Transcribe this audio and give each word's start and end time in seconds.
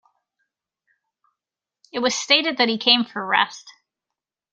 It 1.93 1.99
was 1.99 2.15
stated 2.15 2.57
that 2.57 2.67
he 2.67 2.79
came 2.79 3.03
for 3.05 3.23
rest. 3.23 3.71